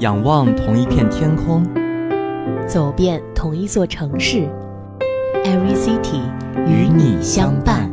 [0.00, 1.62] 仰望同一片天空，
[2.66, 4.48] 走遍同一座城市
[5.44, 6.22] ，Every City
[6.66, 7.89] 与你相伴。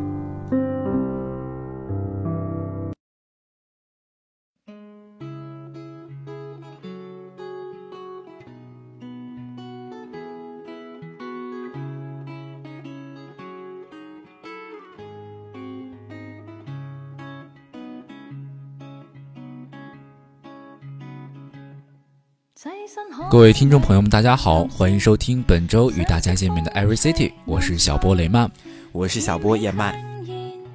[23.30, 28.50] 各位听众朋友们，大家好，欢迎收听本周与大家见面的 Every City，我是小波雷曼，
[28.92, 29.94] 我是小波叶曼。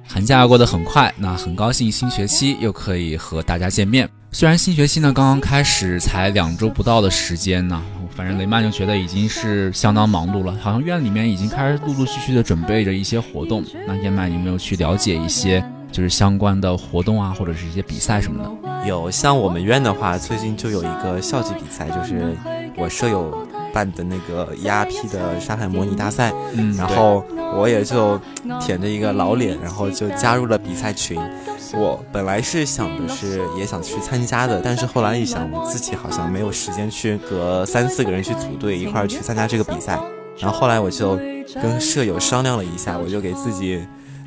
[0.07, 4.09] 寒假过得很快，那很高兴新学期又可以和大家见面。
[4.31, 7.83] 虽然新学期呢刚刚开始，才两周不到的时间呢，
[8.15, 13.61] 反正雷曼就觉得已经是相当忙碌了，好像院里面已经开始陆陆续续的准备着一些活动。
[13.85, 15.61] 那叶曼有没有去了解一些？
[15.91, 18.62] 就是相关的活动啊，或者是一些比赛什么的。
[18.85, 22.35] 有，像我们院的话，最近就有一个校级比赛，就是
[22.77, 26.33] 我舍友办的那个 ERP 的沙海模拟大赛。
[26.53, 27.23] 嗯，然后
[27.55, 28.19] 我也就
[28.61, 31.19] 舔着一个老脸，然后就加入了比赛群。
[31.73, 39.99] 我本来是想的是也想去参加的，但是后来一想，我自己好像没有时间去和三四个人去组队一块儿去参加这个比赛。
[40.37, 41.15] 然后后来我就
[41.61, 43.79] 跟舍友商量了一下，我就给自己。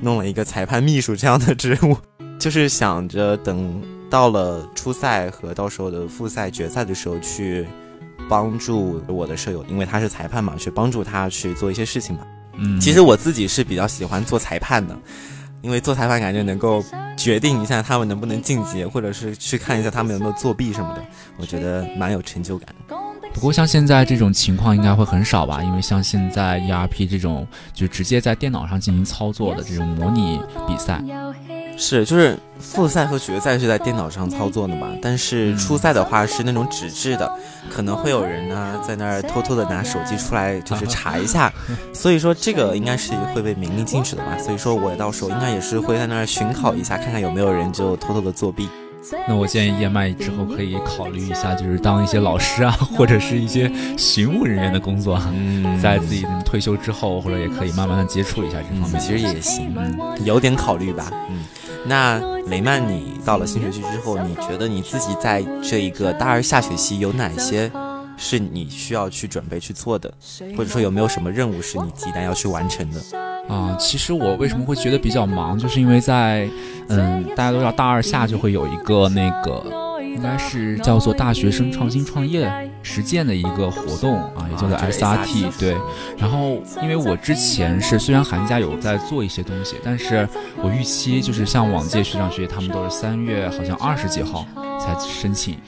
[0.03, 1.97] 弄了一个裁判秘书这样的职务，
[2.39, 7.67] 就是想着等到了初赛和到时候的复赛、决赛的时候去
[8.29, 12.27] 帮助我的舍友，因为他是裁判嘛，去帮助他去做一些事情吧。
[12.59, 14.97] 嗯，其实我自己是比较喜欢做裁判的，
[15.61, 16.83] 因为做裁判感觉能够
[17.17, 21.05] 决定一下他们能不能晋级，或者是去看一下他们有没有作弊什么的，
[21.39, 22.69] 我觉得蛮有成就感。
[23.35, 31.03] 不过像现在这种情况应该会很少吧，因为像现在 ERP 这种就直接在电脑上进行操作的这种模拟比赛，
[31.77, 37.31] 是就是复赛和决赛是在电脑上操作的嘛，但是初赛的话是那种纸质的，
[37.71, 41.53] 可能会有人呢在那儿偷偷的拿手机出来就是 查一下，
[41.93, 48.69] 所以说这个应该是会被明令禁止的吧，所以说我到时候应该也是会在那儿巡考一下，看看有没有人就偷偷的作弊。
[49.29, 59.73] 那我建议叶麦之后可以考虑一下，就是当一些老师啊，或者是一些巡务人员的工作，嗯在自己退休之后，或者也可以慢慢的接触一下这方面，其实也行，
[60.25, 61.09] 有点考虑吧。
[61.31, 61.45] 嗯，
[61.89, 67.71] 那雷曼，你到了新学期之后，你觉得你自己在这一个大二下学期有哪些
[68.17, 70.13] 是你需要去准备去做的，
[70.57, 73.01] 或者说有没有什么任务是你急待要去完成的？
[73.49, 76.49] 啊，其实我为什么会觉得比较忙，就是因为在，
[76.89, 79.63] 嗯，大家都知道大二下就会有一个那个，
[80.03, 82.51] 应该是叫做大学生创新创业
[82.87, 85.59] 实践的一个活动啊，也叫做 SRT。
[85.59, 85.77] 对，
[86.17, 90.29] 然后因为我之前是虽然寒假有在做一些东西，但是
[90.63, 94.47] 我预期就是像往届学长学姐他们都是三月好像二十几号
[94.81, 95.59] 才申请，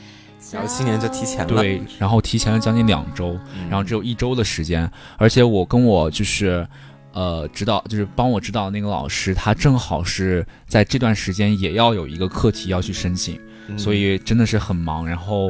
[0.53, 1.47] 然后今年就提前了。
[1.47, 3.37] 对，然后提前了将近两周，
[3.69, 6.67] 然后只有一周的时间，而且我跟我就是。
[7.15, 13.41] 呃，指导就是帮我指导那个老师，他正好是在这段时间也要有一个课题要去申请，
[13.77, 15.09] 所以真的是很忙。
[15.09, 15.49] 然后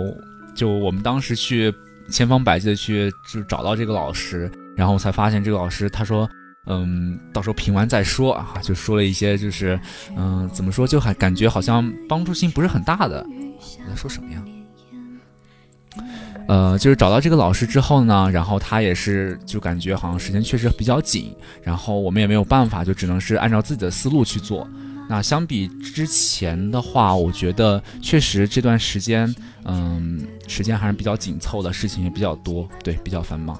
[0.58, 1.72] 就我们当时去
[2.10, 6.28] 千方百计的去就找到这个老师，然后才发现这个老师他说，
[6.66, 9.78] 嗯，到时候评完再说啊，就说了一些就是，
[10.16, 13.24] 嗯，怎么说就还感觉好像帮助性不是很大的。
[13.28, 14.42] 我在说什么呀？
[16.48, 21.32] 呃，就是找到这个老师之后呢，然后他也是就感觉好像时间确实比较紧，
[21.62, 24.68] 然后我们也没有办法，就只能是按照自己的思路去做。
[25.08, 33.58] 那相比之前的话，我觉得确实这段时间，嗯，时间还是比较紧凑的，事情也比较多，对，比较繁忙。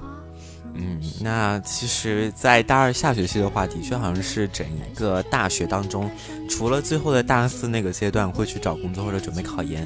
[0.75, 6.09] 嗯，那其实，在大二下学期的话，的确好像是整一个大学当中，
[6.47, 9.85] 除了最后的大四那个阶段会去找工作或者准备考研。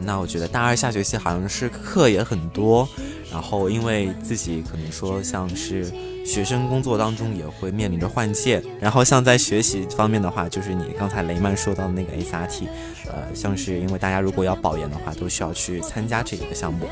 [0.00, 2.88] 那我觉得大二下学期好像是课也很多，
[3.30, 5.92] 然后因为自己可能说像是
[6.24, 12.64] 学生工作当中也会面临着换届，然后像在学习方面的话，就是你刚才雷曼说到的那个 SRT，
[13.06, 16.86] 呃，像是因为大家如果要保研的话，都需要去参加这一个项目，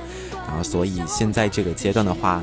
[0.46, 2.42] 然后所以现在这个阶段的话。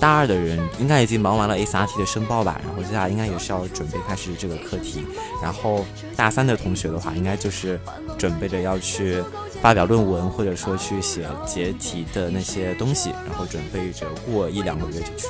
[0.00, 5.04] 大二的人应该已经忙完了 SRT 的申报吧，然后接下来应该也是要准备开始这个课题。
[5.40, 5.86] 然后
[6.16, 7.78] 大三的同学的话，应该就是
[8.18, 9.22] 准备着要去
[9.62, 15.28] 发表论文，或者说去写结题的那些东西，然后准备着过一两个月就去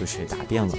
[0.00, 0.74] 就是答辩了。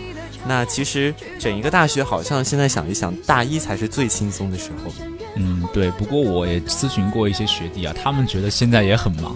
[0.47, 4.91] 那其实整一个大学好像现在想一想，大一才是最轻松的时候。
[5.36, 5.91] 嗯，对。
[5.91, 9.35] 不过我也咨询过一些学弟啊，他们觉得现在也很忙，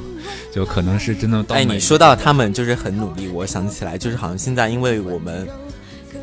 [0.52, 1.46] 就可能是真的。
[1.50, 5.48] 哎，你说到他们就是很努力，我想起来就是好像现在因为我们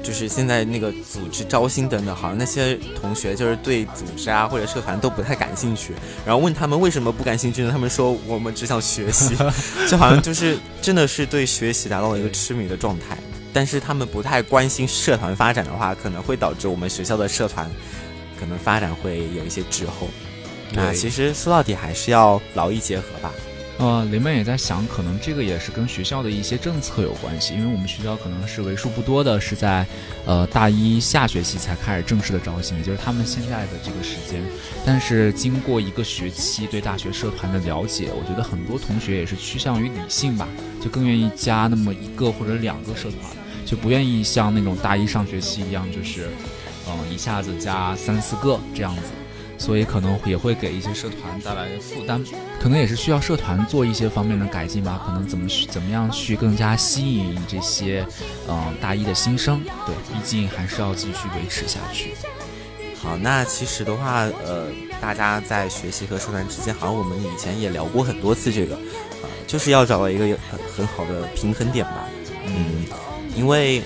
[0.02, 5.94] 就是现在那个组织招新等等，好像那些同学就是对组织啊或者社团都不太感兴趣。
[6.24, 7.70] 然后问他们为什么不感兴趣呢？
[7.70, 9.36] 他们说我们只想学习，
[9.88, 13.16] 就好像就是真的是对学习达到了一个痴迷的状态。
[13.52, 17.68] 但是他们不太关心社团发展的话，可能会导致我们学校的社团
[18.38, 20.08] 可能发展会有一些滞后。
[20.72, 23.32] 那其实说到底还是要劳逸结合吧。
[23.80, 29.86] 呃，雷曼也在想，可能这个也是跟学校的一些政策有关系，因为我们学校可能是为数不多的是在，
[30.26, 34.42] 呃，大一下学期才开始正式的招新，也就是他们现在的这个时间。
[34.84, 40.46] 但是经过一个学期对大学社团的了解，我觉得很多同学也是趋向于理性吧，
[40.82, 43.32] 就更愿意加那么一个或者两个社团，
[43.64, 46.28] 就不愿意像那种大一上学期一样，就是，
[46.86, 49.02] 嗯，一下子加三四个这样子。
[49.60, 52.24] 所以可能也会给一些社团带来负担，
[52.58, 55.02] 可能也是需要社团做一些方面的改进吧。
[55.04, 58.04] 可能怎么去怎么样去更加吸引这些，
[58.48, 59.62] 嗯，大一的新生。
[59.84, 62.14] 对，毕竟还是要继续维持下去。
[62.96, 64.68] 好，那其实的话，呃，
[64.98, 68.76] 大家在学习和社团之间，好像我们以前也聊过很多次这个，
[69.22, 72.08] 呃，就是要找到一个很很好的平衡点吧。
[72.46, 72.86] 嗯，
[73.36, 73.82] 因为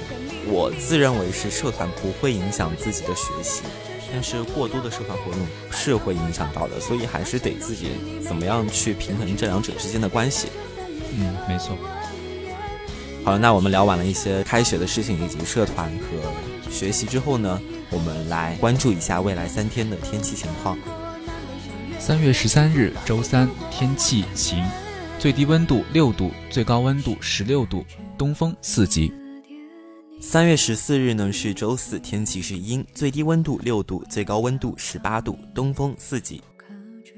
[0.47, 3.63] 我自认为是社团不会影响自己的学习。
[4.15, 5.41] 但是过多的社团活动
[5.73, 7.89] 是会影响到的，所以还是得自己
[8.23, 10.47] 怎么样去平衡这两者之间的关系。
[11.19, 11.77] 嗯，没错。
[13.25, 20.79] 好了，那我们聊完了一些开学的事情以及社团和学习之后呢，我们来关注一下未来三天的天气情况。
[21.99, 24.65] 三月十三日，周三，天气晴，
[25.19, 27.85] 最低温度六度，最高温度十六度，
[28.17, 29.13] 东风四级。
[30.27, 36.43] 三月十四日呢是周四，天气是阴，最低温度六度，最高温度十八度，东风四级。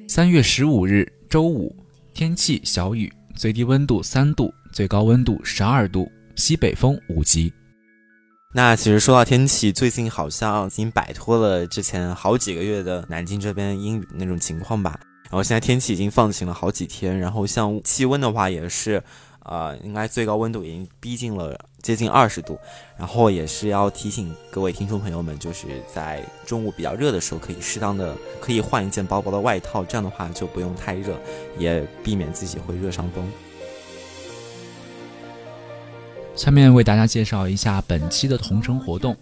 [0.08, 1.74] 三月十五日周五，
[2.12, 7.50] 天气小雨，最低温度三度，最高温度十二度，西北风五级。
[8.52, 14.98] 那其实说到天气，最近好像已经摆脱了之前好几个月的南京这边阴雨那种情况吧。
[15.24, 19.02] 然后现在天气已经放晴了好几天，然后像气温的话也是。
[19.48, 22.58] 呃，应该最高温度已经逼近了接近二十度，
[22.98, 31.16] 然后也是要提醒各位听众朋友们，就是在中午比较热的时候，可以适当的可以换一件薄薄的外套，这样的话就不用太热，
[31.58, 33.24] 也避免自己会热伤风。
[36.34, 39.16] 下面为大家介绍一下本期的同城活动。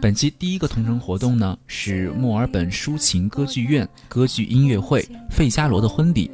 [0.00, 6.30] 本期第一个同城活动呢是墨尔本抒情歌剧院歌剧音乐会《费加罗的婚礼》。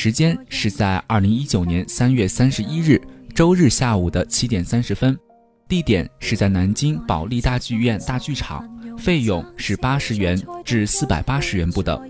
[0.00, 3.02] 时间是在二零一九年三月三十一日
[3.34, 5.18] 周日下午的七点三十分，
[5.66, 8.64] 地点是在南京保利大剧院大剧场，
[8.96, 12.00] 费用是八十元至四百八十元不等。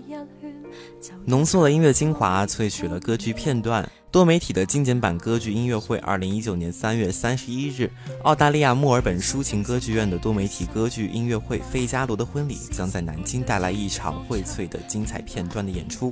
[1.25, 3.89] 浓缩了音乐精华，萃取了歌剧片段。
[4.11, 7.91] 多媒体的精简版歌剧音乐会，二零一九年三月三十一日，
[8.23, 16.11] 澳大利亚墨尔本抒情歌剧院的多媒体歌剧音乐会《费加罗的婚礼》将在南京带来一场荟萃的精彩片段的演出。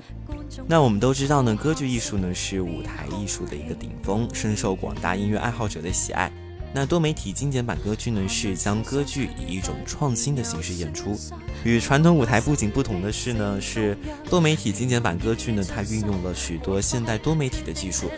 [0.67, 6.31] 那我们都知道呢，歌剧艺术呢是舞台艺术的一个顶峰，深受广大音乐爱好者的喜爱。
[6.73, 11.17] 那多媒体精简版歌剧呢，是将歌剧以一种创新的形式演出。
[11.63, 13.97] 与传统舞台布景不同的是呢，是
[14.29, 18.11] 多媒体精简版歌剧呢，它运用了许多现代多媒体的技术，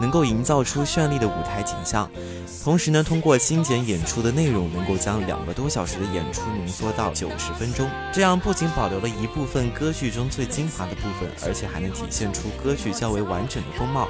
[0.00, 2.08] 能够营造出绚丽的舞台景象。
[2.62, 7.90] 同时呢，通过精简演出的内容，能够将两个多小时的演出浓缩到九十分钟。
[8.12, 14.08] 这样不仅保留了一部分歌剧中最精华的部分，而且还能体现出歌剧较为完整的风貌。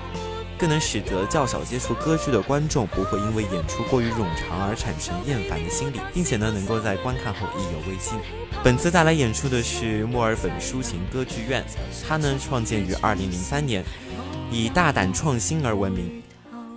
[0.58, 8.14] 更能使得较少接触歌剧的观众不会因为演出过于冗长而产生厌烦的心理，并且呢，能够在观看后意犹未尽。
[8.62, 11.64] 本次带来演出的是墨尔本抒情歌剧院，
[12.06, 13.84] 它呢创建于二零零三年，
[14.50, 16.22] 以大胆创新而闻名。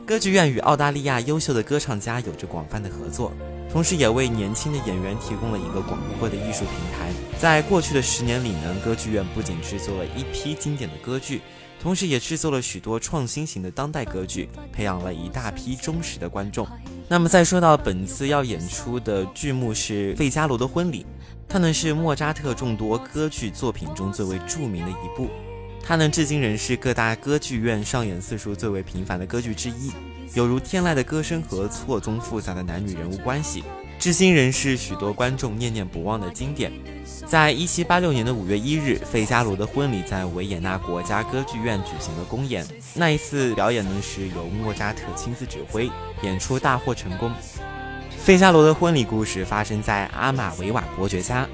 [0.05, 3.31] 歌剧院与澳大利亚优秀的歌唱家有着广泛的合作，
[3.69, 7.11] 同时也为年轻的演员提供了一个广阔的艺术平台。
[7.37, 11.41] 在过去的十年里呢，歌剧院不仅制作了一批经典的歌剧。
[11.79, 16.67] 同时，也制作了许多创新型的当代歌剧，培养了一大批忠实的观众。
[17.07, 21.03] 那么，再说到本次要演出的剧目是《费加罗的婚礼》，
[21.47, 25.29] 它呢是莫扎特众多歌剧作品中最为著名的一部，
[25.81, 29.91] 它呢至今仍是各大歌剧院上演次数最为频繁的歌剧之一，
[30.33, 33.63] 有如天籁的歌声和错综复杂的男女人物关系。
[33.99, 36.71] 至今仍是许多观众念念不忘的经典。
[37.25, 42.65] 在一七八六年的五月一日，费加罗的婚礼在维也纳国家歌剧院举行了公演。
[42.93, 45.89] 那一次表演呢，是由莫扎特亲自指挥，
[46.21, 47.31] 演出大获成功。
[48.17, 51.47] 费加罗的婚礼故事发生在阿玛维瓦伯爵家。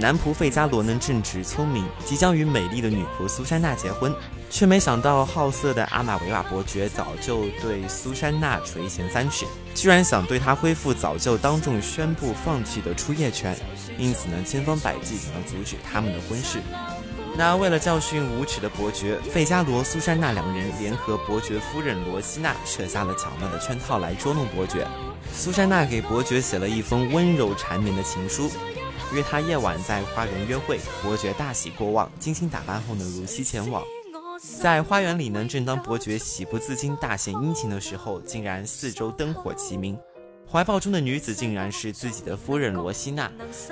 [0.00, 4.10] 男仆费加罗呢正直聪明，即将与美丽的女仆苏珊娜结婚，
[4.48, 13.54] 却没想到好色的阿玛维瓦伯爵早就对苏珊娜垂涎三尺，居然想对她恢复早就当众宣布放弃的出夜权，
[13.98, 16.60] 因此呢千方百计想要阻止他们的婚事。
[17.36, 24.86] 那为了教训无耻的伯爵，费加罗、苏珊娜两人联合伯爵夫人罗西娜设下了巧妙的圈套来捉弄伯爵。
[25.32, 28.50] 苏珊娜给伯爵写了一封温柔缠绵的情书，
[29.12, 30.78] 约他夜晚在花园约会。
[31.02, 33.82] 伯爵大喜过望，精心打扮后呢，如期前往。
[34.60, 39.98] 在花园里呢，正当伯爵喜不自禁、大献殷勤的时候，竟然四周灯火齐明。
[40.50, 43.30] 怀抱中的女子竟然是自己的夫人罗西娜，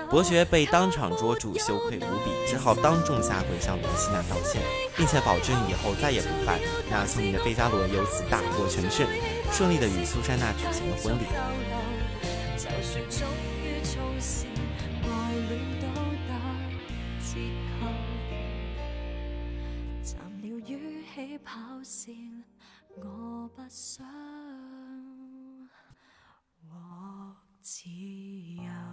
[0.09, 4.63] 伯爵被当场捉住，羞愧无比，只好当众下跪向罗西娜道歉，
[4.97, 6.61] 并且保证以后再也不犯。
[6.89, 9.09] 那聪明的费加罗由此大获全胜，
[9.51, 11.25] 顺利的与苏珊娜举行了婚礼。
[21.45, 22.15] 跑线
[22.97, 24.07] 我不想
[26.69, 28.88] 获自由。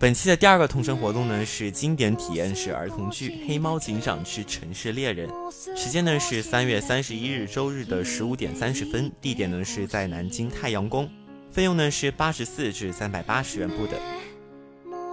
[0.00, 5.28] 本期的第二个同城活动呢是经典体验式儿童剧《黑猫警长之城市猎人》，
[5.76, 11.06] 时间呢是三月三十一日周日的十五点三十分，地点呢是在南京太阳宫，
[11.50, 14.00] 费用呢是八十四至三百八十元不等。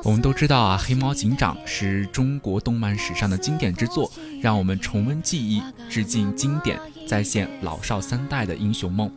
[0.05, 4.09] 我们都知道啊，《黑猫警长》是中国动漫史上的经典之作，
[4.41, 9.11] 让我们重温记忆，致敬经典，再现老少三代的英雄梦。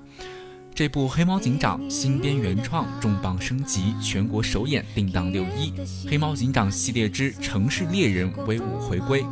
[0.74, 5.70] 这部《黑猫警长》新编原创重磅升级，全国首演定档六一。
[6.10, 9.24] 《黑猫警长》系列之城市猎人威武回归，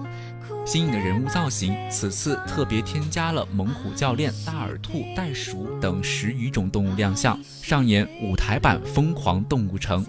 [0.66, 10.04] 新颖的人物造型，此次特别添加了猛虎教练、大耳兔、袋鼠等十余种动物亮相，上演舞台版《疯狂动物城》。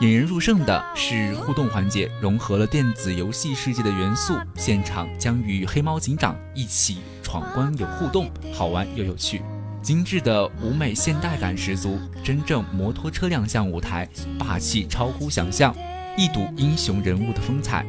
[0.00, 9.42] 引人入胜的是互动环节，融合了电子游戏世界的元素，现场将与黑猫警长一起闯关，有互动，好玩又有趣。
[9.82, 14.06] 精致的舞美现代感十足，真正摩托车亮相舞台，
[14.38, 15.74] 霸气超乎想象，
[16.18, 17.84] 一睹英雄人物的风采。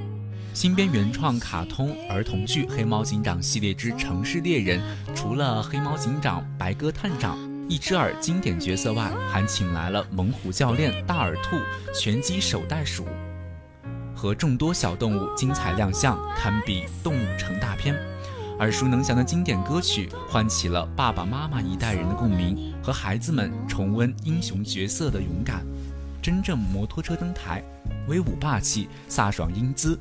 [0.53, 4.81] 新编原创卡通儿童剧《黑猫警长》系列之城市猎人，
[5.13, 11.57] 除了黑猫警长、白鸽探长、一只耳经典角色外，还请来了猛虎教练、大耳兔、
[11.93, 13.05] 拳击手袋鼠
[14.15, 17.95] 和众多小动物精彩亮相，堪比动物城大片。
[18.61, 25.65] 耳熟能详的经典歌曲，唤起了爸爸妈妈一代人的共鸣，和孩子们重温英雄角色的勇敢。
[26.21, 27.63] 真正摩托车登台，
[28.07, 29.99] 威武霸气，飒爽英姿，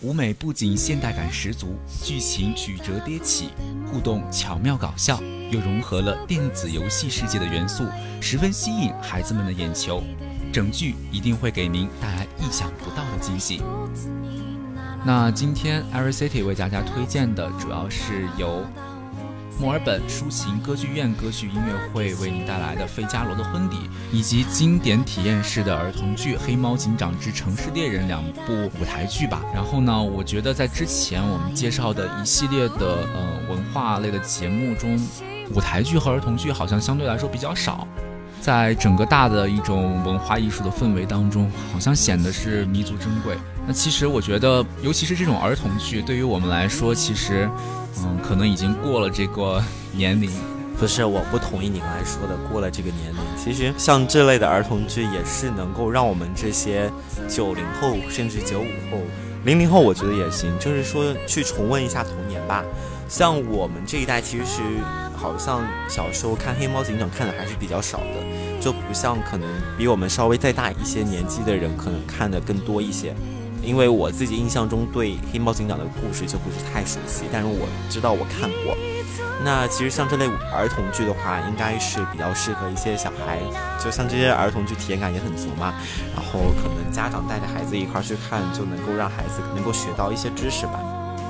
[0.00, 3.50] 舞美不仅现代感十足，剧情曲折跌起，
[3.86, 5.20] 互动巧妙搞笑，
[5.50, 7.84] 又融合了电子游戏世界的元素，
[8.22, 10.02] 十分吸引孩子们的眼球。
[10.50, 13.60] 整剧一定会给您带来意想不到的惊喜。
[15.04, 18.64] 那今天 Every City 为大家推荐的主要是由
[19.58, 23.74] 墨尔本抒情歌剧院歌剧音乐会为您带来的《费加罗的婚礼》，
[24.12, 29.42] 以及经典体验式的儿童剧《黑猫警长之城市猎人》两部舞台剧吧。
[29.52, 34.96] 然后呢，我觉得在之前我们介绍的一系列的呃文化类的节目中，
[35.52, 37.86] 舞台剧和儿童剧好像相对来说比较少。
[38.40, 43.36] 在整个大的一种文化艺术的氛围当中，好像显得是弥足珍贵。
[43.66, 47.48] 那其实我觉得，尤其是这种儿童剧，对于我们来说，其实，
[47.98, 49.62] 嗯，可能已经过了这个
[49.94, 50.30] 年龄。
[50.78, 53.20] 不是，我不同意你刚才说的过了这个年龄。
[53.36, 56.90] 其实像这类的儿童剧，也是能够让我们这些
[57.28, 58.98] 九零后甚至九五后、
[59.44, 62.64] 零零后，我觉得也行，就是说去重温一下童年吧。
[63.08, 64.60] 像我们这一代，其实
[65.14, 73.14] 好像小时候看《黑猫警长》看的还是比较少的，就不像可能比我们稍微再大一些年纪的人，可能看的更多一些。
[73.62, 78.76] 因为我自己印象中对黑猫警长的故事就不是太熟悉，但是我知道我看过。
[79.44, 83.40] 那其实像这类儿童剧的话，应该是比较适合一些小孩，
[83.82, 85.74] 就像这些儿童剧体验感也很足嘛。
[86.14, 90.78] 然后可能家长带着孩子一块去看，就能够让孩子能够学到一些知识吧。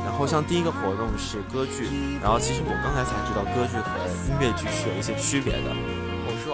[0.05, 1.89] 然后像第一个活动是歌剧，
[2.21, 3.89] 然后其实我刚才才知道歌剧和
[4.29, 5.73] 音乐剧是有一些区别的。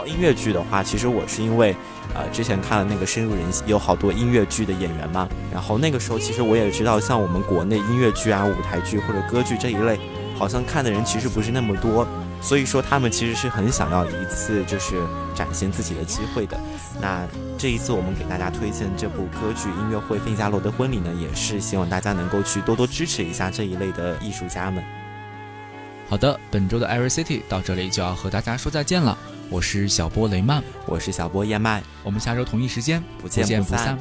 [0.07, 1.75] 音乐剧的话，其实我是因为，
[2.15, 5.29] 呃，之前看了那个深入人心，有好多音乐剧的演员嘛。
[5.53, 9.99] 然后那个时候其实我也知道，像我们国内音乐剧啊、舞台剧或者歌剧这一类，
[10.39, 12.07] 好像看的人其实不是那么多。
[12.41, 15.03] 所以说他们其实是很想要一次就是
[15.35, 16.57] 展现自己的机会的。
[17.01, 17.27] 那
[17.59, 24.85] 这一次我们给大家推荐这部歌剧音乐会《费加罗的婚礼》呢，也是希望大家能够去多多支持一下这一类的艺术家们。
[26.09, 29.19] 好的，本周的 Every City 到这里就要和大家说再见了。
[29.51, 33.99] 我是小波雷曼，我是小波燕麦，我们下周同一时间不见不散。